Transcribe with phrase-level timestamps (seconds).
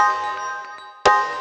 [0.00, 0.62] Olá,
[1.06, 1.37] eu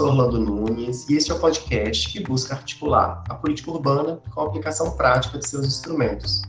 [0.00, 4.40] sou Orlando Nunes e este é o podcast que busca articular a política urbana com
[4.40, 6.40] a aplicação prática de seus instrumentos.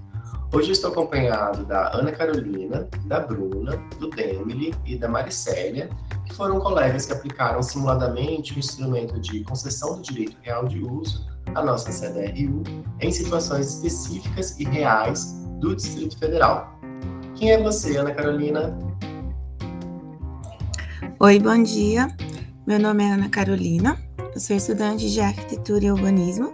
[0.53, 5.89] Hoje estou acompanhado da Ana Carolina, da Bruna, do Demily e da Maricélia,
[6.25, 11.27] que foram colegas que aplicaram simuladamente o instrumento de concessão do direito real de uso,
[11.53, 12.63] a nossa CDRU,
[13.01, 16.79] em situações específicas e reais do Distrito Federal.
[17.35, 18.79] Quem é você, Ana Carolina?
[21.19, 22.07] Oi, bom dia.
[22.65, 23.97] Meu nome é Ana Carolina,
[24.35, 26.53] eu sou estudante de Arquitetura e Urbanismo.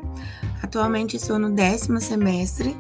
[0.64, 2.78] Atualmente sou no décimo semestre,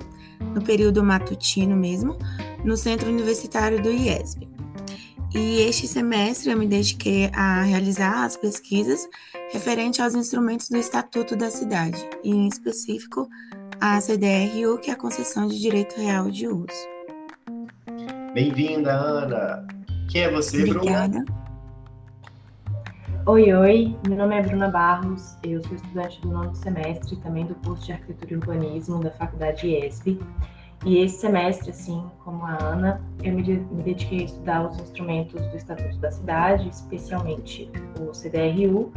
[0.56, 2.18] no período matutino mesmo,
[2.64, 4.48] no Centro Universitário do IESB.
[5.36, 9.06] E este semestre eu me dediquei a realizar as pesquisas
[9.52, 13.28] referentes aos instrumentos do Estatuto da Cidade, e em específico
[13.80, 16.66] a CDRU, que é a Concessão de Direito Real de Uso.
[18.34, 19.68] Bem-vinda, Ana!
[20.10, 21.26] Quem é você, Obrigada.
[23.28, 27.56] Oi, oi, meu nome é Bruna Barros, eu sou estudante do nono semestre também do
[27.56, 30.18] curso de Arquitetura e Urbanismo da Faculdade ESB.
[30.86, 34.80] E esse semestre, assim como a Ana, eu me, de me dediquei a estudar os
[34.80, 38.94] instrumentos do Estatuto da Cidade, especialmente o CDRU,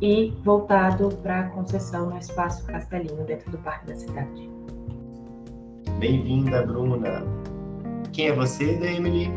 [0.00, 4.48] e voltado para a concessão no espaço Castelinho, dentro do Parque da Cidade.
[5.98, 7.24] Bem-vinda, Bruna.
[8.12, 9.28] Quem é você, Emily?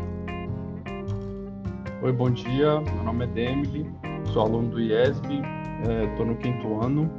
[2.00, 2.80] Oi, bom dia.
[2.80, 3.90] Meu nome é Demily,
[4.32, 5.42] sou aluno do IESB,
[6.10, 7.10] estou é, no quinto ano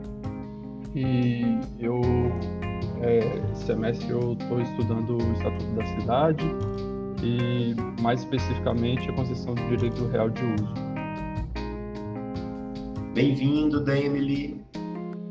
[0.96, 2.02] e eu
[3.02, 3.20] é,
[3.52, 6.46] esse semestre eu estou estudando o Estatuto da Cidade
[7.22, 10.74] e mais especificamente a concessão do direito real de uso.
[13.14, 14.64] Bem-vindo, Emily.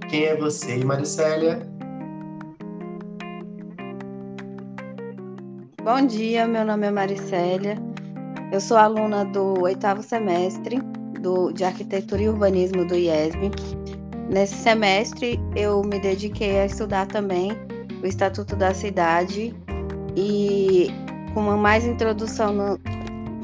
[0.09, 1.61] Quem é você, Maricélia?
[5.83, 7.77] Bom dia, meu nome é Maricélia.
[8.53, 10.81] Eu sou aluna do oitavo semestre
[11.21, 13.50] do, de Arquitetura e Urbanismo do IESB.
[14.31, 17.53] Nesse semestre, eu me dediquei a estudar também
[18.03, 19.54] o Estatuto da Cidade
[20.16, 20.88] e
[21.32, 22.78] com uma mais introdução no,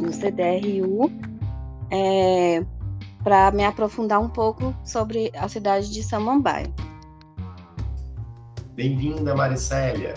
[0.01, 1.13] no CDRU,
[1.91, 2.65] é,
[3.23, 6.73] para me aprofundar um pouco sobre a cidade de Samambaia.
[8.75, 10.15] Bem-vinda, Maricélia.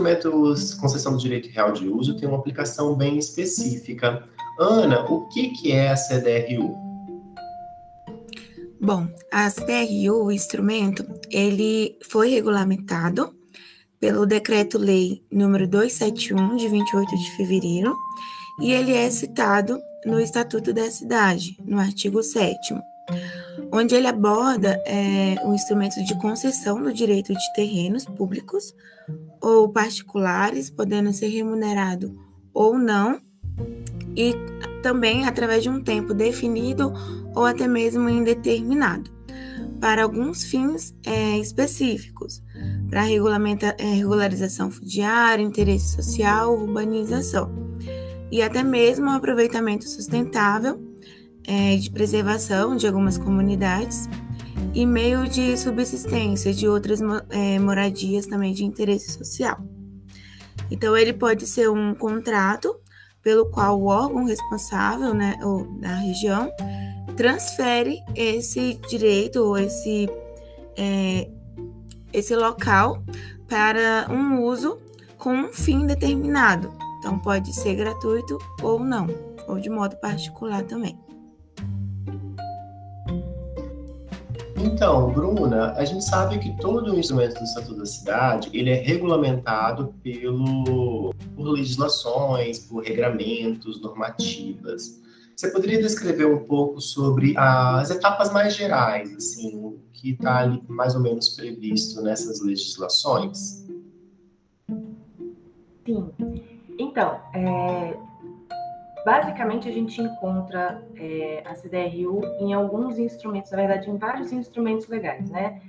[0.00, 4.24] O instrumento concessão do direito real de uso tem uma aplicação bem específica.
[4.58, 6.74] Ana, o que, que é a CDRU?
[8.80, 13.34] Bom, a CDRU, o instrumento, ele foi regulamentado
[13.98, 17.94] pelo Decreto-Lei número 271, de 28 de fevereiro,
[18.60, 22.74] e ele é citado no Estatuto da Cidade, no artigo 7
[23.72, 28.74] onde ele aborda é, o instrumento de concessão do direito de terrenos públicos
[29.40, 32.18] ou particulares, podendo ser remunerado
[32.52, 33.20] ou não,
[34.16, 34.34] e
[34.82, 36.92] também através de um tempo definido
[37.34, 39.10] ou até mesmo indeterminado,
[39.80, 42.42] para alguns fins é, específicos,
[42.88, 47.50] para é, regularização fundiária, interesse social, urbanização,
[48.30, 50.80] e até mesmo aproveitamento sustentável
[51.44, 54.08] é, de preservação de algumas comunidades
[54.74, 57.00] e meio de subsistência de outras
[57.30, 59.58] é, moradias também de interesse social.
[60.70, 62.78] Então, ele pode ser um contrato
[63.22, 66.50] pelo qual o órgão responsável, né, ou da região,
[67.16, 70.08] transfere esse direito ou esse,
[70.76, 71.28] é,
[72.12, 73.02] esse local
[73.48, 74.78] para um uso
[75.18, 76.72] com um fim determinado.
[76.98, 79.08] Então, pode ser gratuito ou não,
[79.48, 80.98] ou de modo particular também.
[84.62, 88.74] Então, Bruna, a gente sabe que todo o instrumento do Estatuto da Cidade, ele é
[88.74, 95.00] regulamentado pelo, por legislações, por regramentos, normativas.
[95.34, 100.94] Você poderia descrever um pouco sobre as etapas mais gerais, assim, o que está mais
[100.94, 102.40] ou menos previsto nessas
[109.04, 114.86] Basicamente, a gente encontra é, a CDRU em alguns instrumentos, na verdade, em vários instrumentos
[114.88, 115.60] legais, né?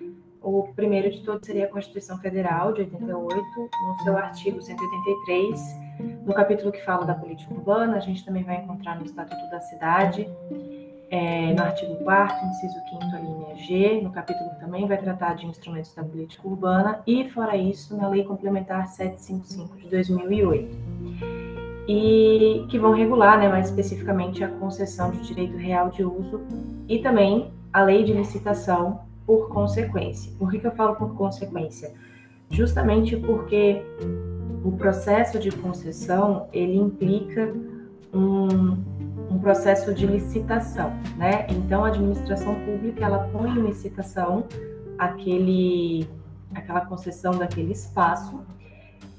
[0.42, 5.60] O primeiro de todos seria a Constituição Federal, de 88, no seu artigo 183,
[6.26, 9.60] no capítulo que fala da política urbana, a gente também vai encontrar no Estatuto da
[9.60, 10.28] Cidade,
[11.12, 15.36] é, no artigo 4 inciso 5 a linha G, no capítulo que também vai tratar
[15.36, 20.78] de instrumentos da política urbana, e, fora isso, na Lei Complementar 755 de 2008,
[21.94, 26.40] e que vão regular, né, mais especificamente, a concessão de direito real de uso
[26.88, 30.32] e também a Lei de Licitação por consequência.
[30.40, 31.94] Por que, que eu falo por consequência?
[32.50, 33.82] Justamente porque
[34.64, 37.54] o processo de concessão, ele implica
[38.14, 38.78] um
[39.32, 41.48] um processo de licitação, né?
[41.50, 44.44] Então a administração pública ela põe em licitação
[44.98, 46.06] aquele,
[46.54, 48.42] aquela concessão daquele espaço,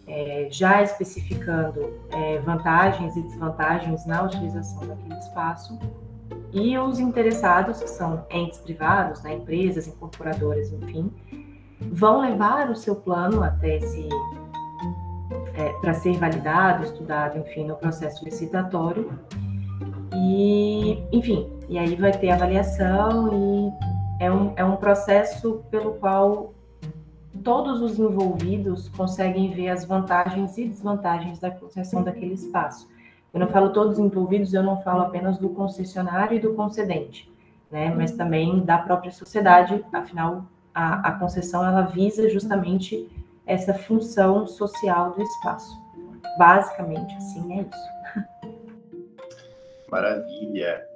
[0.07, 5.79] é, já especificando é, vantagens e desvantagens na utilização daquele espaço,
[6.53, 11.11] e os interessados, que são entes privados, né, empresas, incorporadoras, enfim,
[11.81, 14.09] vão levar o seu plano até esse
[15.55, 19.11] é, para ser validado, estudado, enfim, no processo licitatório.
[20.15, 26.53] E, enfim, e aí vai ter avaliação e é um, é um processo pelo qual
[27.43, 32.89] todos os envolvidos conseguem ver as vantagens e desvantagens da concessão daquele espaço.
[33.33, 37.31] Eu não falo todos envolvidos, eu não falo apenas do concessionário e do concedente,
[37.71, 37.93] né?
[37.95, 40.45] Mas também da própria sociedade, afinal,
[40.75, 43.09] a, a concessão ela visa justamente
[43.47, 45.81] essa função social do espaço.
[46.39, 48.23] Basicamente, assim, é isso.
[49.91, 50.92] Maravilha.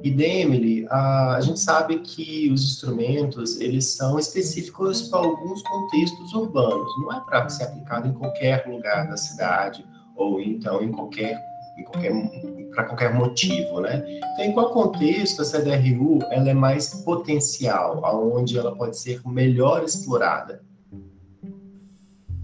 [0.00, 6.32] E Demily, a, a gente sabe que os instrumentos eles são específicos para alguns contextos
[6.32, 6.90] urbanos.
[7.00, 9.84] Não é para ser aplicado em qualquer lugar da cidade
[10.16, 11.38] ou então em qualquer
[11.78, 12.12] em qualquer
[12.74, 14.02] para qualquer motivo, né?
[14.32, 19.84] Então, em qual contexto a CDRU ela é mais potencial, aonde ela pode ser melhor
[19.84, 20.62] explorada?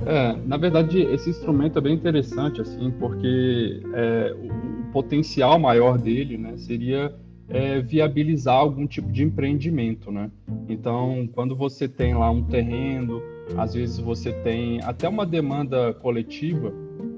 [0.06, 5.98] É, na verdade, esse instrumento é bem interessante, assim, porque é, o, o, potencial maior
[5.98, 7.12] dele, né, seria
[7.48, 10.30] é, viabilizar algum tipo de empreendimento, né?
[10.68, 13.22] Então, quando você tem lá um terreno,
[13.56, 16.72] às vezes você tem até uma demanda coletiva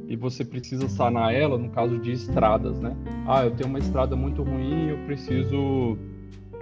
[0.07, 2.97] e você precisa sanar ela, no caso de estradas, né?
[3.27, 5.99] Ah, eu tenho uma estrada muito ruim, eu preciso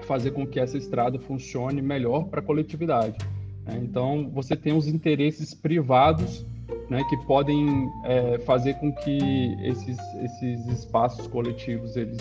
[0.02, 3.18] fazer com que essa estrada funcione melhor para a coletividade.
[3.66, 3.78] Né?
[3.82, 6.46] Então, você tem os interesses privados
[6.88, 12.18] né, que podem é, fazer com que esses, esses espaços coletivos eles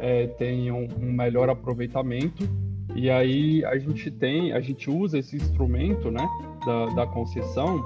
[0.00, 2.48] é, tenham um melhor aproveitamento
[2.94, 6.26] e aí a gente tem a gente usa esse instrumento né,
[6.64, 7.84] da, da concessão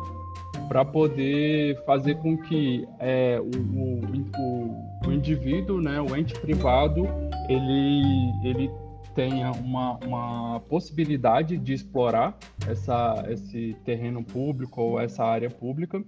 [0.69, 7.07] para poder fazer com que é, o, o, o, indivíduo né, o ente privado
[7.49, 8.71] ele ele
[9.15, 12.37] tenha uma, uma possibilidade de explorar
[12.67, 16.03] essa, esse terreno público ou essa área pública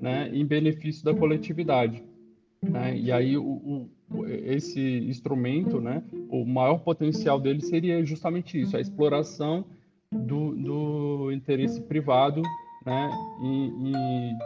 [0.00, 2.02] né, em benefício da coletividade.
[2.62, 2.96] Né?
[2.98, 3.88] E aí o,
[4.26, 9.64] esse instrumento, né, o maior potencial dele seria justamente isso, a exploração
[10.12, 12.42] do, do interesse privado
[12.84, 13.10] né,
[13.40, 14.38] em, em,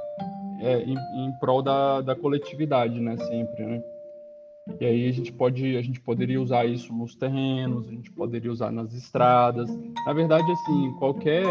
[0.60, 3.82] é, em, em prol da, da coletividade, né, sempre, né?
[4.80, 8.50] E aí a gente pode, a gente poderia usar isso nos terrenos, a gente poderia
[8.50, 9.68] usar nas estradas.
[10.06, 11.44] Na verdade, assim, qualquer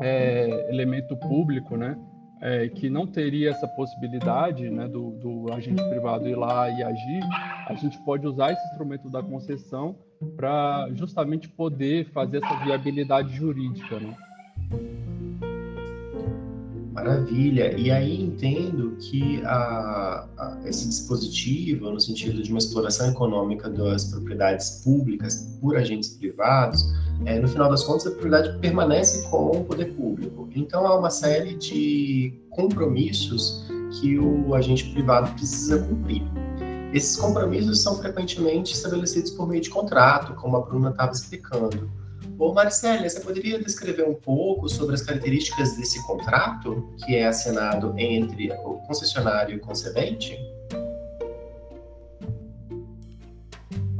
[0.00, 1.96] é, elemento público, né,
[2.40, 7.20] é, que não teria essa possibilidade, né, do, do agente privado ir lá e agir,
[7.66, 9.96] a gente pode usar esse instrumento da concessão
[10.36, 14.16] para justamente poder fazer essa viabilidade jurídica, né?
[16.92, 17.78] Maravilha.
[17.78, 24.06] E aí entendo que a, a, esse dispositivo, no sentido de uma exploração econômica das
[24.10, 26.82] propriedades públicas por agentes privados,
[27.26, 30.48] é, no final das contas a propriedade permanece com o poder público.
[30.54, 33.66] Então há uma série de compromissos
[34.00, 36.22] que o agente privado precisa cumprir.
[36.92, 41.90] Esses compromissos são frequentemente estabelecidos por meio de contrato, como a Bruna estava explicando.
[42.38, 47.92] Ô Marcélia, você poderia descrever um pouco sobre as características desse contrato que é assinado
[47.98, 50.38] entre o concessionário e o concedente?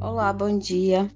[0.01, 1.11] Olá, bom dia.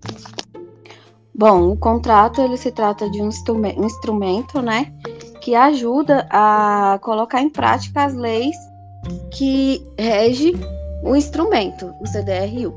[1.35, 4.93] Bom, o contrato ele se trata de um instrumento, né,
[5.41, 8.57] que ajuda a colocar em prática as leis
[9.33, 10.53] que rege
[11.03, 12.75] o instrumento, o CDRU.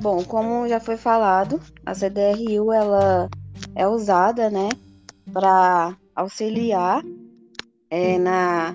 [0.00, 3.28] Bom, como já foi falado, a CDRU ela
[3.74, 4.68] é usada, né,
[5.32, 7.02] para auxiliar
[7.88, 8.74] é, na,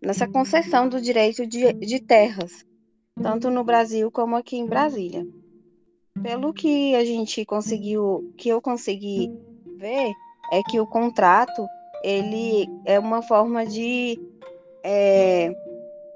[0.00, 2.64] nessa concessão do direito de, de terras,
[3.20, 5.26] tanto no Brasil como aqui em Brasília.
[6.20, 9.32] Pelo que a gente conseguiu, que eu consegui
[9.78, 10.12] ver,
[10.50, 11.66] é que o contrato
[12.02, 14.20] ele é uma forma de
[14.84, 15.52] é,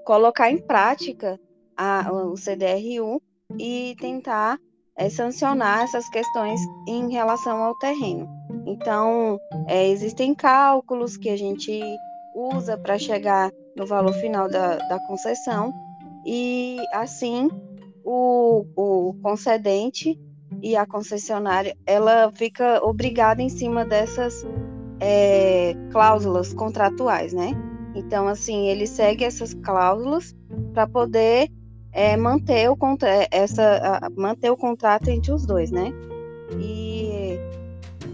[0.05, 1.41] colocar em prática
[1.77, 3.23] a, o CDRU
[3.59, 4.59] e tentar
[4.97, 8.29] é, sancionar essas questões em relação ao terreno.
[8.67, 9.39] Então,
[9.69, 11.81] é, existem cálculos que a gente
[12.35, 15.73] usa para chegar no valor final da, da concessão,
[16.25, 17.49] e assim
[18.07, 20.17] o, o concedente
[20.63, 24.47] e a concessionária ela fica obrigada em cima dessas
[25.01, 27.51] é, cláusulas contratuais, né?
[27.97, 30.37] Então, assim, ele segue essas cláusulas
[30.73, 31.51] para poder
[31.93, 32.77] é, manter, o,
[33.31, 35.93] essa, manter o contrato entre os dois, né?
[36.61, 37.39] E,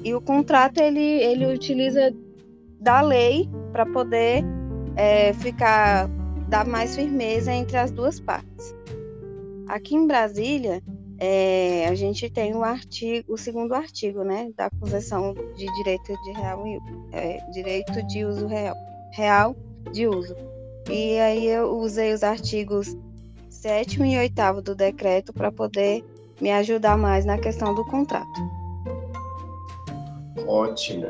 [0.03, 2.15] e o contrato ele, ele utiliza
[2.81, 4.43] da lei para poder
[4.97, 6.09] é, ficar
[6.49, 8.75] dar mais firmeza entre as duas partes.
[9.69, 10.83] Aqui em Brasília,
[11.19, 16.33] é, a gente tem o artigo, o segundo artigo, né, da concessão de direito de
[16.33, 16.65] real,
[17.13, 18.77] é, direito de uso real,
[19.13, 19.57] real
[19.93, 20.35] de uso.
[20.91, 22.97] E aí eu usei os artigos
[23.49, 26.05] sétimo e oitavo do decreto para poder
[26.41, 28.41] me ajudar mais na questão do contrato.
[30.47, 31.07] Ótimo.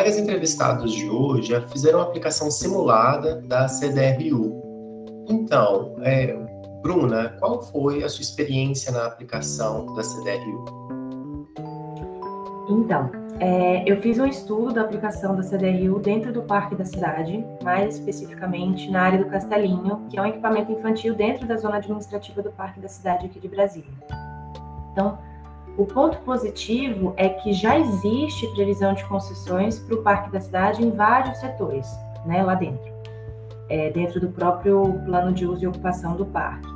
[0.00, 5.26] Colegas entrevistados de hoje já fizeram uma aplicação simulada da CDRU.
[5.28, 6.34] Então, é,
[6.80, 10.64] Bruna, qual foi a sua experiência na aplicação da CDRU?
[12.70, 17.44] Então, é, eu fiz um estudo da aplicação da CDRU dentro do Parque da Cidade,
[17.62, 22.40] mais especificamente na área do Castelinho, que é um equipamento infantil dentro da zona administrativa
[22.40, 23.90] do Parque da Cidade aqui de Brasília.
[24.92, 25.18] Então,
[25.76, 30.84] o ponto positivo é que já existe previsão de concessões para o Parque da Cidade
[30.84, 31.86] em vários setores,
[32.26, 33.00] né, lá dentro
[33.70, 36.68] é, dentro do próprio plano de uso e ocupação do parque.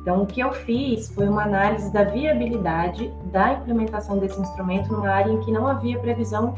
[0.00, 5.10] Então, o que eu fiz foi uma análise da viabilidade da implementação desse instrumento numa
[5.10, 6.54] área em que não havia previsão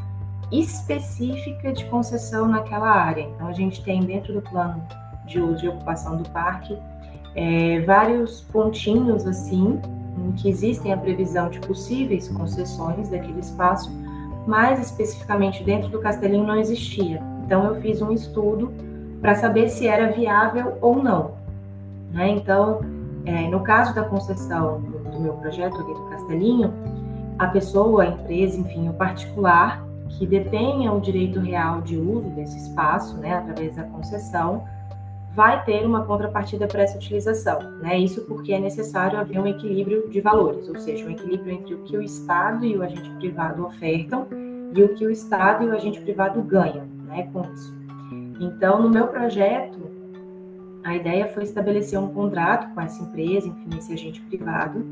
[0.53, 3.23] específica de concessão naquela área.
[3.23, 4.87] Então, a gente tem dentro do plano
[5.27, 6.79] de uso e ocupação do parque
[7.35, 9.81] é, vários pontinhos assim,
[10.29, 13.91] em que existem a previsão de possíveis concessões daquele espaço,
[14.47, 17.23] mas especificamente dentro do Castelinho não existia.
[17.45, 18.73] Então, eu fiz um estudo
[19.21, 21.33] para saber se era viável ou não.
[22.13, 22.31] Né?
[22.31, 22.81] Então,
[23.25, 26.73] é, no caso da concessão do, do, meu projeto aqui do Castelinho,
[27.39, 32.57] a pessoa, a empresa, enfim, o particular que detenha o direito real de uso desse
[32.57, 34.65] espaço, né, através da concessão,
[35.35, 37.61] vai ter uma contrapartida para essa utilização.
[37.79, 37.99] Né?
[37.99, 41.79] Isso porque é necessário haver um equilíbrio de valores, ou seja, um equilíbrio entre o
[41.85, 44.27] que o Estado e o agente privado ofertam
[44.75, 47.77] e o que o Estado e o agente privado ganham né, com isso.
[48.41, 49.79] Então, no meu projeto,
[50.85, 54.85] a ideia foi estabelecer um contrato com essa empresa, enfim, esse agente privado,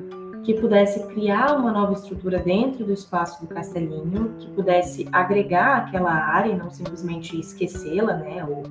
[0.43, 6.12] que pudesse criar uma nova estrutura dentro do espaço do Castelinho, que pudesse agregar aquela
[6.12, 8.62] área e não simplesmente esquecê-la, né, ou,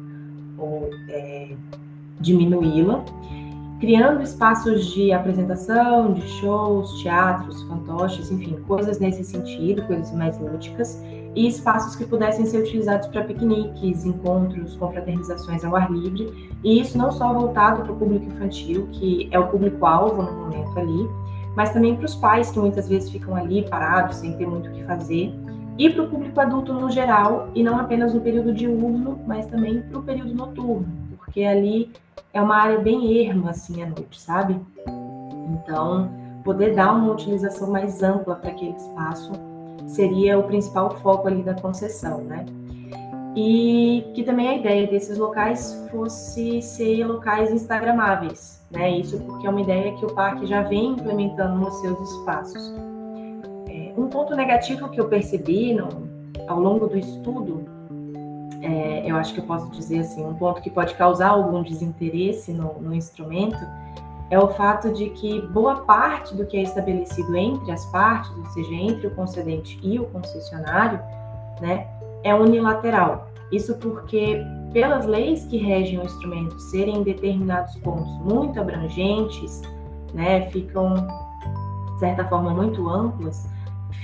[0.58, 1.50] ou é,
[2.20, 3.04] diminuí-la,
[3.80, 11.02] criando espaços de apresentação, de shows, teatros, fantoches, enfim, coisas nesse sentido, coisas mais lúdicas,
[11.36, 16.98] e espaços que pudessem ser utilizados para piqueniques, encontros, confraternizações ao ar livre, e isso
[16.98, 21.10] não só voltado para o público infantil, que é o público-alvo no momento ali,
[21.56, 24.74] mas também para os pais que muitas vezes ficam ali parados, sem ter muito o
[24.74, 25.34] que fazer,
[25.78, 29.82] e para o público adulto no geral, e não apenas no período diurno, mas também
[29.82, 31.92] para o período noturno, porque ali
[32.34, 34.60] é uma área bem erma, assim, à noite, sabe?
[35.50, 36.10] Então,
[36.44, 39.32] poder dar uma utilização mais ampla para aquele espaço
[39.88, 42.46] seria o principal foco ali da concessão, né?
[43.36, 48.90] E que também a ideia desses locais fosse ser locais instagramáveis, né?
[48.98, 52.74] Isso porque é uma ideia que o parque já vem implementando nos seus espaços.
[53.98, 55.88] Um ponto negativo que eu percebi no,
[56.48, 57.66] ao longo do estudo,
[58.62, 62.52] é, eu acho que eu posso dizer assim, um ponto que pode causar algum desinteresse
[62.52, 63.60] no, no instrumento,
[64.30, 68.46] é o fato de que boa parte do que é estabelecido entre as partes, ou
[68.48, 71.00] seja, entre o concedente e o concessionário,
[71.62, 71.88] né,
[72.24, 73.28] é unilateral.
[73.52, 79.62] Isso porque, pelas leis que regem o instrumento serem em determinados pontos muito abrangentes,
[80.14, 80.96] né, ficam,
[81.94, 83.48] de certa forma, muito amplas,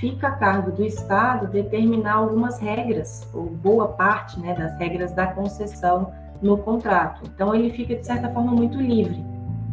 [0.00, 5.28] fica a cargo do Estado determinar algumas regras, ou boa parte né, das regras da
[5.28, 7.22] concessão no contrato.
[7.34, 9.24] Então, ele fica, de certa forma, muito livre.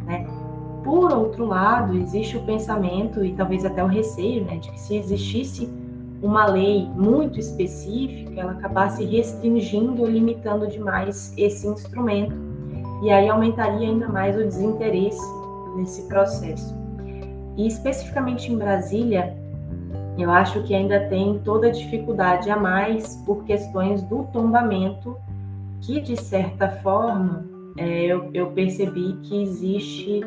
[0.05, 0.25] Né?
[0.83, 4.95] por outro lado, existe o pensamento e talvez até o receio, né, de que se
[4.95, 5.69] existisse
[6.21, 12.35] uma lei muito específica, ela acabasse restringindo ou limitando demais esse instrumento.
[13.03, 15.21] E aí aumentaria ainda mais o desinteresse
[15.75, 16.75] nesse processo.
[17.55, 19.37] E especificamente em Brasília,
[20.21, 25.17] eu acho que ainda tem toda a dificuldade a mais por questões do tombamento,
[25.81, 27.45] que de certa forma
[27.77, 30.21] é, eu, eu, percebi que existe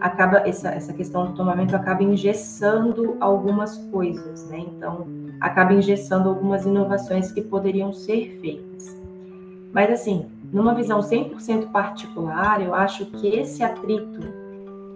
[0.00, 4.60] acaba essa, essa questão do tombamento acaba engessando algumas coisas, né?
[4.60, 5.06] Então
[5.40, 8.96] acaba engessando algumas inovações que poderiam ser feitas.
[9.72, 14.43] Mas assim, numa visão 100% particular, eu acho que esse atrito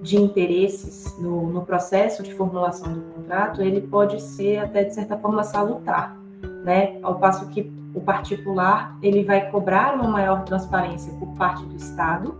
[0.03, 5.17] de interesses no, no, processo de formulação do contrato, ele pode ser até de certa
[5.19, 6.17] forma salutar,
[6.65, 6.99] né?
[7.03, 12.35] Ao passo que o particular ele vai cobrar uma maior transparência por parte do Estado,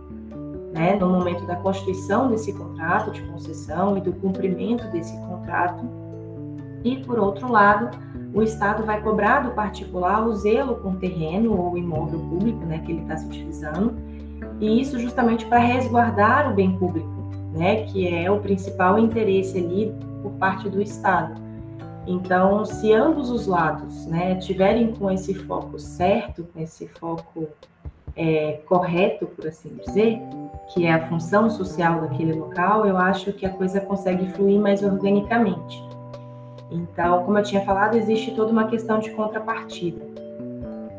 [0.73, 0.95] né?
[0.95, 5.85] No momento da constituição desse contrato de concessão e do cumprimento desse contrato,
[6.83, 7.89] e por outro lado,
[8.33, 12.79] o Estado vai cobrar do particular o zelo com o terreno ou imóvel público, né?
[12.79, 13.95] Que ele está se utilizando,
[14.61, 17.18] e isso justamente para resguardar o bem público
[17.51, 21.39] né, que é o principal interesse ali por parte do Estado.
[22.07, 27.47] Então, se ambos os lados né, tiverem com esse foco certo, com esse foco
[28.15, 30.19] é, correto, por assim dizer,
[30.73, 34.83] que é a função social daquele local, eu acho que a coisa consegue fluir mais
[34.83, 35.83] organicamente.
[36.71, 40.01] Então, como eu tinha falado, existe toda uma questão de contrapartida.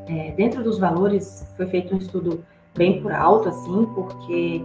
[0.06, 2.44] É, dentro dos valores, foi feito um estudo
[2.76, 4.64] bem por alto, assim, porque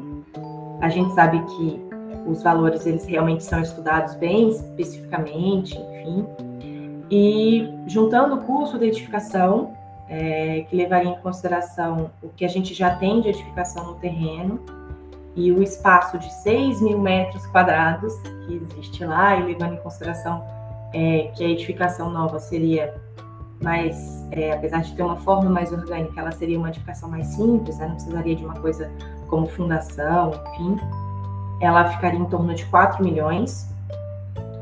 [0.81, 1.85] a gente sabe que
[2.25, 6.27] os valores eles realmente são estudados bem especificamente, enfim.
[7.09, 9.73] E juntando o custo de edificação,
[10.09, 14.59] é, que levaria em consideração o que a gente já tem de edificação no terreno,
[15.35, 18.13] e o espaço de 6 mil metros quadrados
[18.45, 20.43] que existe lá, e levando em consideração
[20.93, 22.93] é, que a edificação nova seria
[23.61, 27.77] mais, é, apesar de ter uma forma mais orgânica, ela seria uma edificação mais simples,
[27.77, 27.87] né?
[27.87, 28.91] não precisaria de uma coisa
[29.27, 30.77] como fundação, enfim,
[31.61, 33.69] ela ficaria em torno de 4 milhões.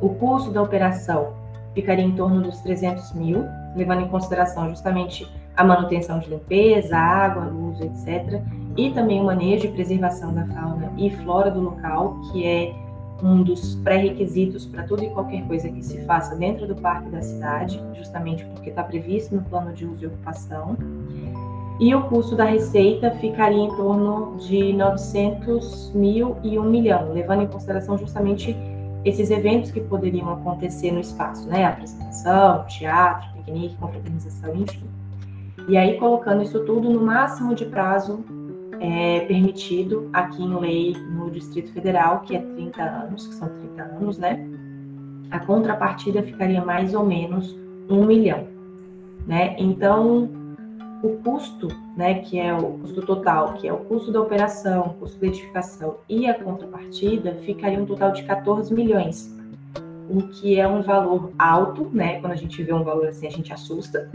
[0.02, 1.34] O custo da operação
[1.74, 7.46] ficaria em torno dos 300 mil, levando em consideração justamente a manutenção de limpeza, água,
[7.46, 8.42] luz, etc.
[8.76, 12.74] E também o manejo e preservação da fauna e flora do local, que é
[13.22, 17.22] um dos pré-requisitos para tudo e qualquer coisa que se faça dentro do parque da
[17.22, 20.78] cidade, justamente porque está previsto no plano de uso e ocupação
[21.80, 27.42] e o custo da receita ficaria em torno de 900 mil e 1 milhão, levando
[27.42, 28.56] em consideração justamente
[29.04, 31.66] esses eventos que poderiam acontecer no espaço, né?
[31.66, 34.86] Apresentação, teatro, piquenique, confraternização, enfim.
[35.68, 38.24] E aí, colocando isso tudo no máximo de prazo
[38.80, 43.84] é, permitido aqui em lei no Distrito Federal, que é 30 anos, que são 30
[43.84, 44.48] anos, né?
[45.32, 47.58] A contrapartida ficaria mais ou menos
[47.90, 48.48] 1 milhão,
[49.26, 49.56] né?
[49.58, 50.30] Então,
[51.04, 55.20] o custo, né, que é o custo total, que é o custo da operação, custo
[55.20, 59.36] da edificação e a contrapartida, ficaria um total de 14 milhões,
[60.10, 62.20] o que é um valor alto, né?
[62.20, 64.10] Quando a gente vê um valor assim, a gente assusta,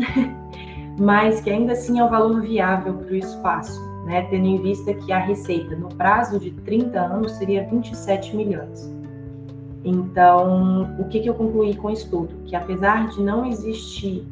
[0.99, 4.23] mas que ainda assim é um valor viável para o espaço, né?
[4.31, 8.90] Tendo em vista que a receita no prazo de 30 anos seria 27 milhões.
[9.85, 12.35] Então, o que, que eu concluí com o estudo?
[12.47, 14.27] Que apesar de não existir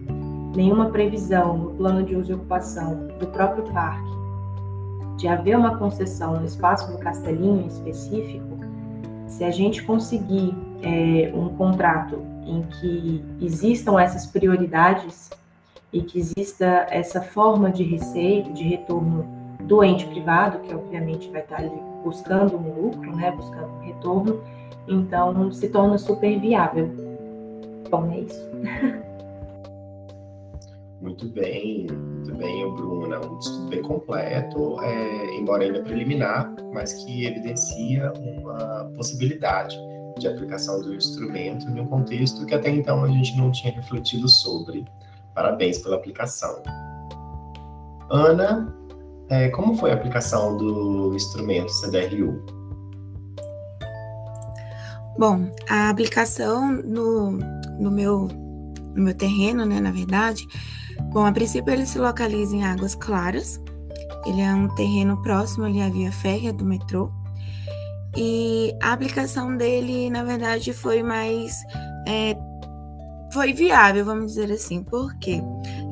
[0.56, 4.16] nenhuma previsão no plano de uso e ocupação do próprio parque
[5.18, 8.58] de haver uma concessão no espaço do Castelinho em específico,
[9.28, 15.30] se a gente conseguir é, um contrato em que existam essas prioridades
[15.92, 21.42] e que exista essa forma de receita, de retorno do ente privado, que obviamente vai
[21.42, 21.70] estar ali
[22.04, 24.40] buscando um lucro, né, buscando um retorno,
[24.86, 26.90] então se torna super viável.
[27.90, 28.50] Bom, é isso.
[31.00, 33.20] Muito bem, muito bem, Bruna.
[33.20, 39.78] Um estudo bem completo, é, embora ainda preliminar, mas que evidencia uma possibilidade
[40.18, 44.28] de aplicação do instrumento em um contexto que até então a gente não tinha refletido
[44.28, 44.86] sobre.
[45.34, 46.62] Parabéns pela aplicação.
[48.10, 48.74] Ana,
[49.28, 52.44] é, como foi a aplicação do instrumento CDRU?
[55.18, 57.32] Bom, a aplicação no,
[57.78, 58.28] no, meu,
[58.94, 60.46] no meu terreno, né, na verdade,
[61.12, 63.60] Bom, a princípio ele se localiza em Águas Claras.
[64.26, 67.10] Ele é um terreno próximo ali à via férrea do metrô.
[68.16, 71.54] E a aplicação dele, na verdade, foi mais.
[72.06, 72.36] É,
[73.32, 75.42] foi viável, vamos dizer assim, porque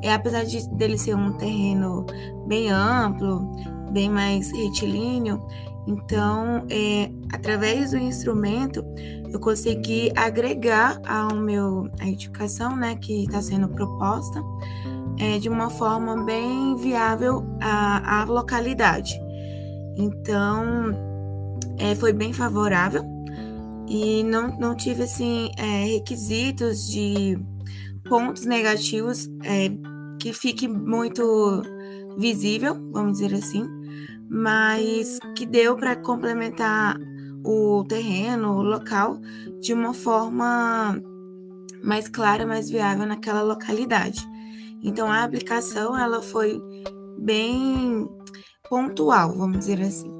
[0.05, 2.05] é, apesar de dele ser um terreno
[2.47, 3.51] bem amplo,
[3.91, 5.43] bem mais retilíneo.
[5.87, 8.85] Então, é, através do instrumento,
[9.33, 14.43] eu consegui agregar ao meu a educação, né, que está sendo proposta,
[15.19, 19.19] é, de uma forma bem viável à, à localidade.
[19.97, 20.95] Então,
[21.79, 23.03] é, foi bem favorável
[23.89, 27.39] e não, não tive assim é, requisitos de
[28.07, 31.63] pontos negativos é, que fique muito
[32.17, 33.69] visível, vamos dizer assim,
[34.29, 36.99] mas que deu para complementar
[37.45, 39.19] o terreno, o local,
[39.61, 41.01] de uma forma
[41.83, 44.27] mais clara, mais viável naquela localidade.
[44.83, 46.61] Então a aplicação ela foi
[47.19, 48.09] bem
[48.69, 50.13] pontual, vamos dizer assim.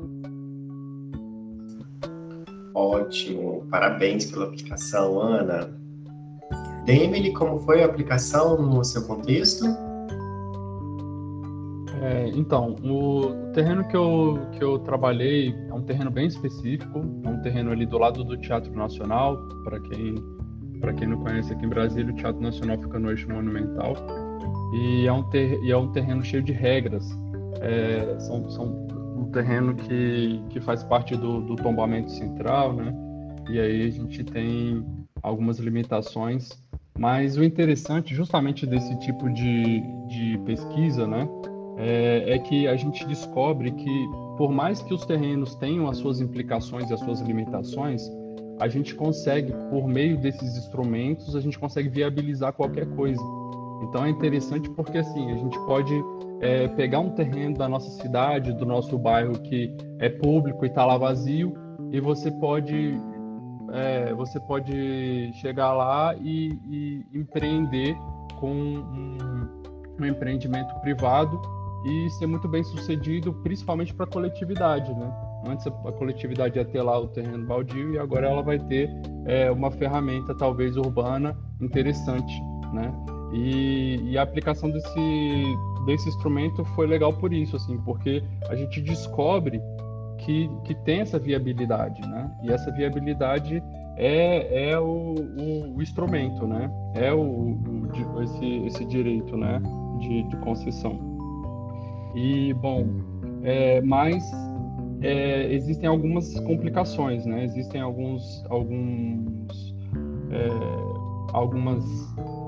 [2.75, 5.84] Ótimo, parabéns pela aplicação, Ana.
[6.87, 9.65] Emily, como foi a aplicação no seu contexto?
[12.03, 17.29] É, então, o terreno que eu, que eu trabalhei é um terreno bem específico, é
[17.29, 20.15] um terreno ali do lado do Teatro Nacional, para quem,
[20.99, 23.97] quem não conhece aqui em Brasília, o Teatro Nacional fica no eixo monumental,
[24.75, 27.09] e é um, ter, e é um terreno cheio de regras,
[27.63, 32.95] é, são, são um terreno que, que faz parte do, do tombamento central, né,
[33.49, 34.85] e aí a gente tem
[35.23, 36.51] algumas limitações,
[36.99, 41.29] mas o interessante justamente desse tipo de, de pesquisa, né,
[41.77, 46.21] é, é, que a gente descobre que, por mais que os terrenos tenham as suas
[46.21, 48.09] implicações e as suas limitações,
[48.61, 53.21] a gente consegue, por meio desses instrumentos, a gente consegue viabilizar qualquer coisa.
[53.83, 55.93] Então é interessante porque assim a gente pode
[56.41, 60.87] é, pegar um terreno da nossa cidade, do nosso bairro que é público e está
[60.87, 61.55] lá vazio,
[61.91, 62.97] e você pode
[63.75, 67.97] é, você pode chegar lá e, e empreender
[68.39, 69.19] com um,
[70.01, 71.41] um empreendimento privado
[71.85, 75.13] e ser muito bem sucedido, principalmente para a coletividade, né?
[75.47, 78.89] Antes a coletividade ia ter lá o terreno baldio e agora ela vai ter
[79.27, 82.41] é, uma ferramenta talvez urbana interessante,
[82.73, 82.91] né?
[83.35, 85.45] E, e, a aplicação desse,
[85.85, 89.61] desse instrumento foi legal por isso, assim, porque a gente descobre
[90.19, 92.31] que, que tem essa viabilidade, né?
[92.43, 93.63] E essa viabilidade
[93.97, 96.71] é, é o, o, o instrumento, né?
[96.95, 99.61] É o, o, esse, esse direito, né?
[100.01, 100.99] De, de concessão.
[102.15, 102.87] E, bom,
[103.43, 104.25] é, mas
[105.03, 107.45] é, existem algumas complicações, né?
[107.45, 109.75] Existem alguns, alguns,
[110.31, 110.49] é,
[111.33, 111.85] algumas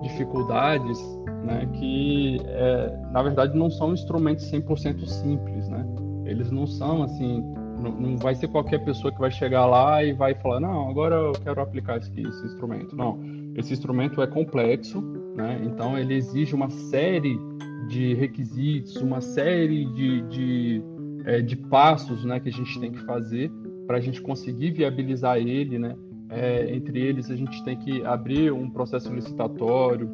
[0.03, 0.99] dificuldades,
[1.45, 1.69] né?
[1.75, 5.87] Que, é, na verdade, não são instrumentos 100% simples, né?
[6.25, 7.45] Eles não são, assim,
[7.81, 11.15] não, não, vai ser qualquer pessoa que vai chegar lá e vai falar, não, agora
[11.15, 12.97] eu quero aplicar esse, esse instrumento.
[12.97, 13.21] Não,
[13.57, 15.01] esse instrumento é complexo,
[15.35, 15.61] né?
[15.65, 17.39] Então, ele exige uma série
[17.87, 20.83] de requisitos, uma série de, de,
[21.25, 23.51] é, de passos né, que a gente tem que fazer
[23.87, 25.79] para a gente conseguir viabilizar ele.
[25.79, 25.97] Né?
[26.31, 30.11] É, entre eles, a gente tem que abrir um processo licitatório,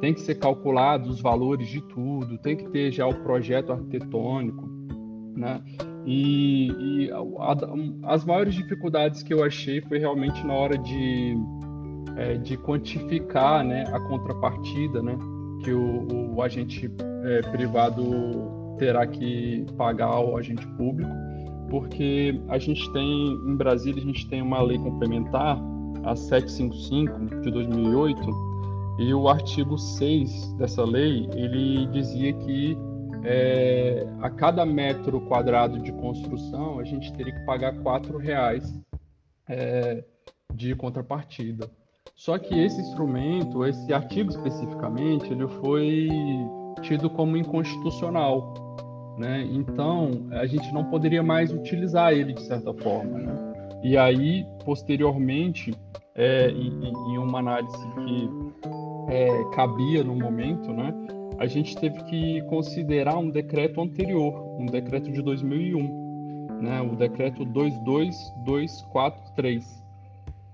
[0.00, 4.68] tem que ser calculado os valores de tudo, tem que ter já o projeto arquitetônico.
[5.36, 5.60] Né?
[6.06, 11.36] E, e a, as maiores dificuldades que eu achei foi realmente na hora de,
[12.16, 15.18] é, de quantificar né, a contrapartida, né?
[15.62, 16.90] que o, o agente
[17.24, 21.10] é, privado terá que pagar ao agente público,
[21.70, 25.58] porque a gente tem, em Brasília, a gente tem uma lei complementar,
[26.04, 28.20] a 755 de 2008,
[28.98, 32.76] e o artigo 6 dessa lei, ele dizia que
[33.24, 38.78] é, a cada metro quadrado de construção a gente teria que pagar quatro reais
[39.48, 40.04] é,
[40.52, 41.70] de contrapartida.
[42.14, 46.08] Só que esse instrumento, esse artigo especificamente, ele foi
[46.82, 48.54] tido como inconstitucional,
[49.18, 49.42] né?
[49.50, 53.54] Então a gente não poderia mais utilizar ele de certa forma, né?
[53.82, 55.74] E aí posteriormente,
[56.14, 58.30] é, em, em, uma análise que
[59.08, 60.94] é, cabia no momento, né?
[61.38, 66.80] A gente teve que considerar um decreto anterior, um decreto de 2001, né?
[66.80, 69.84] O decreto 22243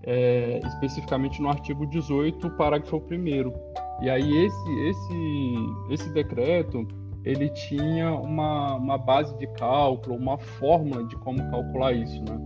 [0.03, 5.55] é, especificamente no artigo 18, parágrafo 1 E aí esse, esse,
[5.91, 6.87] esse decreto,
[7.25, 12.39] ele tinha uma, uma base de cálculo, uma forma de como calcular isso, né?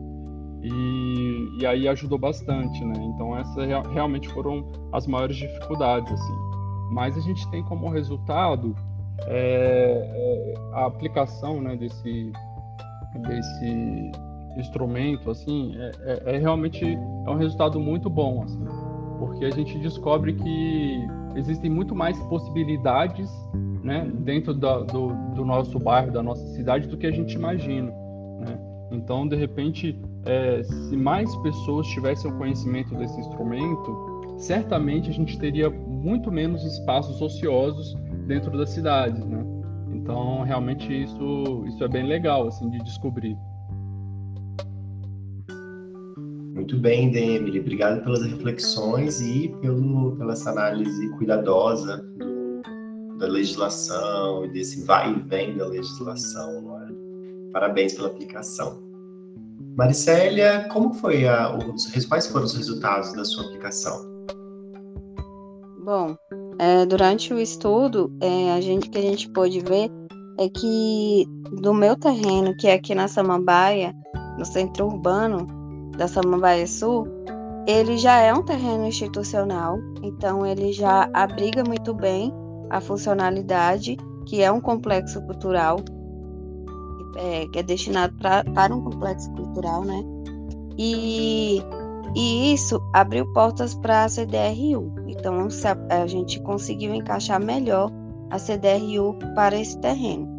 [0.62, 2.94] E, e aí ajudou bastante, né?
[3.14, 6.53] Então essas realmente foram as maiores dificuldades, assim.
[6.90, 8.74] Mas a gente tem como resultado
[9.26, 12.32] é, é, a aplicação né, desse,
[13.26, 14.12] desse
[14.56, 18.64] instrumento, assim, é, é, é, realmente é um resultado muito bom, assim,
[19.18, 23.30] porque a gente descobre que existem muito mais possibilidades
[23.82, 27.90] né, dentro da, do, do, nosso bairro, da nossa cidade, do que a gente imagina.
[28.40, 28.58] Né?
[28.92, 35.38] Então, de repente, é, se mais pessoas tivessem o conhecimento desse instrumento, certamente a gente
[35.38, 37.94] teria muito menos espaços ociosos
[38.26, 39.44] dentro das cidades, né?
[39.90, 43.36] Então, realmente isso, isso é bem legal, assim, de descobrir.
[46.54, 47.60] Muito bem, Demily.
[47.60, 55.12] Obrigado pelas reflexões e pelo, pela essa análise cuidadosa do, da legislação e desse vai
[55.12, 56.80] e vem da legislação.
[56.80, 57.50] É?
[57.52, 58.82] Parabéns pela aplicação.
[59.76, 64.13] Maricélia, como foi a, os, quais foram os resultados da sua aplicação?
[65.84, 66.16] Bom,
[66.58, 69.90] é, durante o estudo, é, a gente que a gente pôde ver
[70.38, 71.26] é que
[71.60, 73.94] do meu terreno, que é aqui na Samambaia,
[74.38, 75.46] no centro urbano
[75.98, 77.06] da Samambaia Sul,
[77.68, 82.32] ele já é um terreno institucional, então ele já abriga muito bem
[82.70, 85.80] a funcionalidade, que é um complexo cultural,
[87.18, 90.02] é, que é destinado pra, para um complexo cultural, né?
[90.78, 91.62] E
[92.14, 94.94] e isso abriu portas para a CDRU.
[95.09, 97.90] Então, a, a gente conseguiu encaixar melhor
[98.31, 100.33] a CDRU para esse terreno.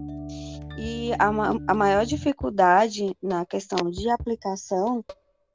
[0.78, 1.32] E a,
[1.68, 5.04] a maior dificuldade na questão de aplicação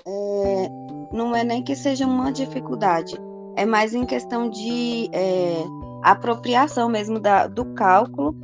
[0.07, 0.69] é,
[1.13, 3.17] não é nem que seja uma dificuldade,
[3.57, 5.63] é mais em questão de é,
[6.03, 8.35] apropriação mesmo da, do cálculo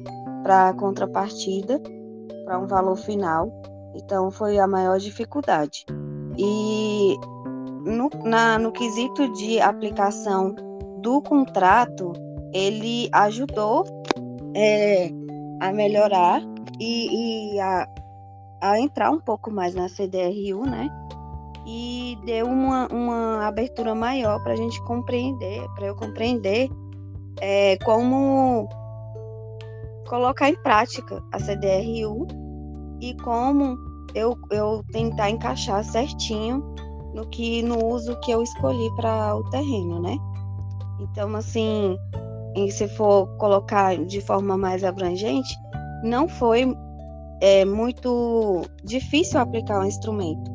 [0.42, 1.80] para a contrapartida,
[2.44, 3.50] para um valor final.
[3.94, 5.86] Então, foi a maior dificuldade.
[6.36, 7.16] E
[7.86, 10.54] no, na, no quesito de aplicação
[11.00, 12.12] do contrato,
[12.52, 13.84] ele ajudou
[14.54, 15.08] é,
[15.60, 16.42] a melhorar
[16.80, 17.88] e, e a,
[18.60, 20.88] a, entrar um pouco mais na CDRU, né?
[21.64, 26.68] E deu uma, uma abertura maior para a gente compreender, para eu compreender
[27.40, 28.68] é, como
[30.08, 32.26] colocar em prática a CDRU
[33.00, 33.76] e como
[34.14, 36.62] eu, eu tentar encaixar certinho
[37.16, 40.18] no que no uso que eu escolhi para o terreno, né?
[41.00, 41.96] Então, assim,
[42.70, 45.56] se for colocar de forma mais abrangente,
[46.04, 46.76] não foi
[47.40, 50.50] é, muito difícil aplicar o instrumento,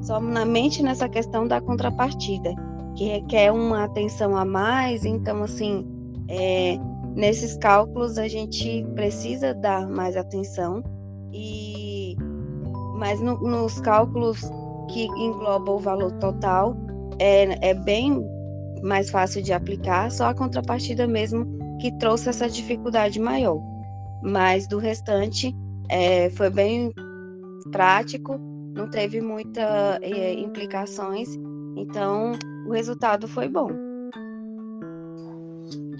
[0.00, 2.54] somente nessa questão da contrapartida,
[2.96, 5.04] que requer uma atenção a mais.
[5.04, 5.86] Então, assim,
[6.28, 6.78] é,
[7.14, 10.82] nesses cálculos a gente precisa dar mais atenção
[11.30, 12.16] e
[12.98, 14.40] mas no, nos cálculos
[14.88, 16.76] que engloba o valor total,
[17.18, 18.22] é, é bem
[18.82, 21.46] mais fácil de aplicar, só a contrapartida mesmo
[21.80, 23.60] que trouxe essa dificuldade maior.
[24.22, 25.54] Mas do restante,
[25.88, 26.92] é, foi bem
[27.70, 28.38] prático,
[28.74, 31.28] não teve muitas é, implicações,
[31.76, 32.32] então
[32.66, 33.85] o resultado foi bom.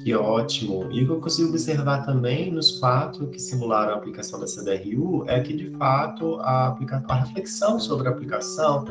[0.07, 0.87] Que ótimo!
[0.92, 5.25] E o que eu consigo observar também nos fatos que simularam a aplicação da CDRU
[5.27, 8.85] é que, de fato, a, a reflexão sobre a aplicação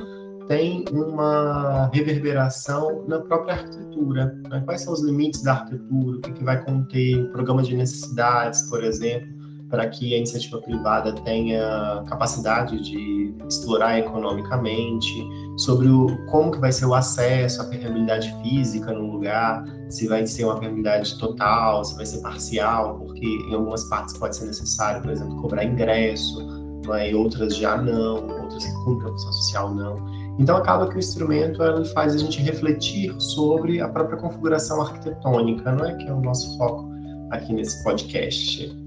[0.50, 4.38] tem uma reverberação na própria arquitetura.
[4.50, 4.62] Né?
[4.66, 6.18] Quais são os limites da arquitetura?
[6.18, 9.30] O que, que vai conter o programa de necessidades, por exemplo,
[9.70, 15.14] para que a iniciativa privada tenha capacidade de explorar economicamente,
[15.58, 20.26] sobre o, como que vai ser o acesso à permeabilidade física no lugar, se vai
[20.28, 25.02] ser uma permeabilidade total, se vai ser parcial, porque em algumas partes pode ser necessário,
[25.02, 26.46] por exemplo, cobrar ingresso,
[26.88, 30.26] né, e outras já não, outras que cumprem a função social não.
[30.38, 35.72] Então acaba que o instrumento ele faz a gente refletir sobre a própria configuração arquitetônica,
[35.72, 36.90] não é que é o nosso foco
[37.32, 38.85] aqui nesse podcast.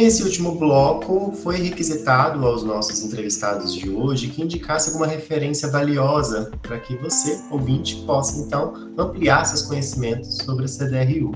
[0.00, 6.50] Nesse último bloco, foi requisitado aos nossos entrevistados de hoje que indicasse alguma referência valiosa
[6.62, 11.32] para que você, ouvinte, possa então ampliar seus conhecimentos sobre a CDRU.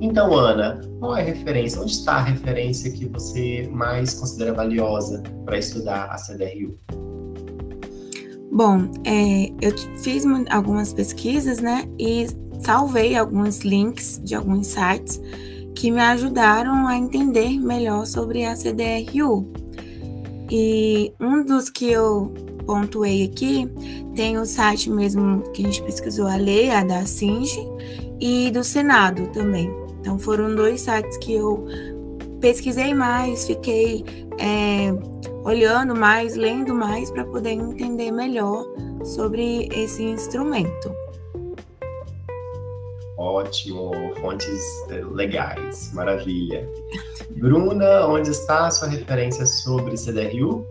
[0.00, 1.82] Então, Ana, qual é a referência?
[1.82, 6.78] Onde está a referência que você mais considera valiosa para estudar a CDRU?
[8.52, 12.28] Bom, é, eu fiz algumas pesquisas, né, e
[12.60, 15.20] salvei alguns links de alguns sites
[15.76, 19.46] que me ajudaram a entender melhor sobre a CDRU.
[20.50, 22.32] E um dos que eu
[22.64, 23.70] pontuei aqui
[24.14, 27.60] tem o site mesmo que a gente pesquisou a lei, a da Singe,
[28.18, 29.70] e do Senado também.
[30.00, 31.66] Então foram dois sites que eu
[32.40, 34.04] pesquisei mais, fiquei
[34.38, 34.92] é,
[35.44, 38.64] olhando mais, lendo mais para poder entender melhor
[39.04, 41.05] sobre esse instrumento.
[43.26, 46.64] Ótimo, fontes eh, legais, maravilha.
[47.30, 50.64] Bruna, onde está a sua referência sobre CDRU?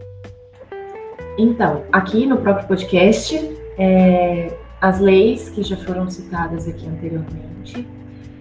[1.37, 3.35] Então, aqui no próprio podcast,
[3.77, 7.85] é, as leis que já foram citadas aqui anteriormente.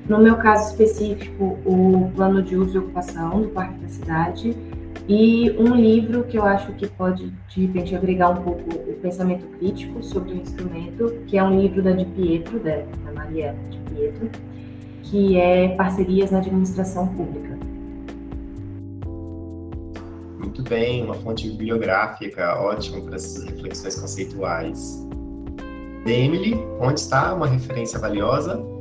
[0.08, 4.56] No meu caso específico, o plano de uso e ocupação do Parque da Cidade
[5.06, 9.46] e um livro que eu acho que pode, de repente, agregar um pouco o pensamento
[9.58, 14.30] crítico sobre o instrumento, que é um livro da Di Pietro, da, Maria Di Pietro,
[15.02, 17.58] que é Parcerias na Administração Pública.
[20.38, 25.06] Muito bem, uma fonte bibliográfica ótima para essas reflexões conceituais.
[26.06, 28.73] Emily, onde está uma referência valiosa?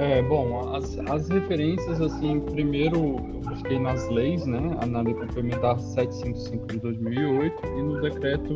[0.00, 4.58] É, bom, as, as referências, assim, primeiro eu busquei nas leis, né,
[4.88, 8.54] na Lei Complementar 755 de 2008 e no Decreto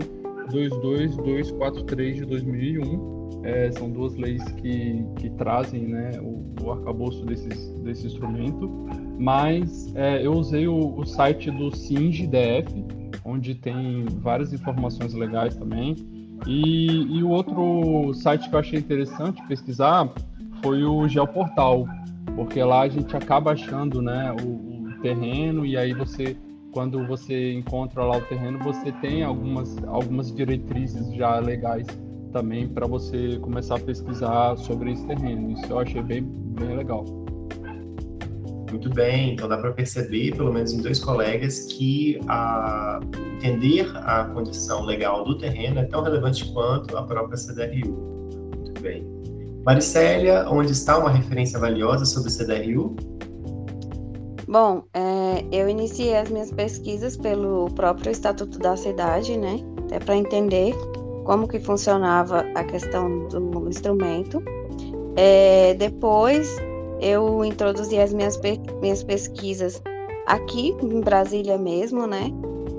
[0.50, 3.42] 22243 de 2001.
[3.42, 8.66] É, são duas leis que, que trazem né, o, o arcabouço desses, desse instrumento,
[9.18, 12.87] mas é, eu usei o, o site do SINGE-DF,
[13.22, 15.94] onde tem várias informações legais também,
[16.46, 20.11] e, e o outro site que eu achei interessante pesquisar
[20.64, 21.87] foi o Geoportal,
[22.35, 26.35] porque lá a gente acaba achando né, o, o, terreno e aí você,
[26.72, 31.87] quando você encontra lá o terreno, você tem algumas, algumas diretrizes já legais
[32.33, 35.53] também para você começar a pesquisar sobre esse terreno.
[35.53, 37.05] Isso eu achei bem, bem legal.
[38.70, 43.00] Muito bem, então dá para perceber, pelo menos em dois colegas, que a,
[43.37, 47.92] entender a condição legal do terreno é tão relevante quanto a própria CDRU.
[48.57, 49.13] Muito bem.
[49.64, 52.94] Maricélia, onde está uma referência valiosa sobre CDRU?
[54.46, 59.59] Bom, é, eu iniciei as minhas pesquisas pelo próprio Estatuto da Cidade, né?
[59.87, 60.74] Até para entender
[61.24, 64.42] como que funcionava a questão do instrumento.
[65.16, 66.55] É, depois
[67.00, 68.38] eu introduzi as minhas,
[68.83, 69.83] minhas pesquisas
[70.27, 72.31] aqui em Brasília mesmo, né?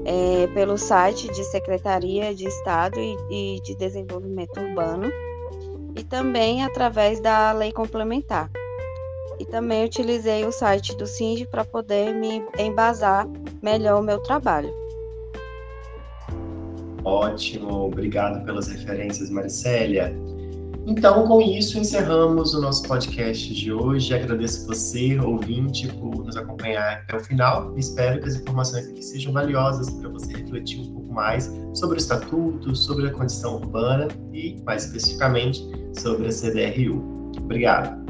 [0.06, 5.10] É, pelo site de Secretaria de Estado e, e de Desenvolvimento Urbano
[5.96, 8.50] e também através da lei complementar.
[9.40, 13.28] E também utilizei o site do SING para poder me embasar
[13.62, 14.74] melhor o meu trabalho.
[17.04, 20.16] Ótimo, obrigado pelas referências, Maricélia.
[20.88, 24.14] Então, com isso, encerramos o nosso podcast de hoje.
[24.14, 27.76] Agradeço você, ouvinte, por nos acompanhar até o final.
[27.76, 32.00] Espero que as informações aqui sejam valiosas para você refletir um pouco mais sobre o
[32.00, 35.66] estatuto, sobre a condição urbana e, mais especificamente,
[36.00, 37.32] sobre a CDRU.
[37.40, 38.05] Obrigado.